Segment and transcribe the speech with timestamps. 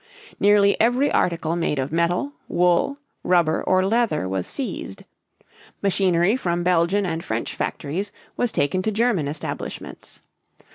[0.39, 5.03] Nearly every article made of metal, wool, rubber, or leather was seized.
[5.83, 10.23] Machinery from Belgian and French factories was taken to German establishments.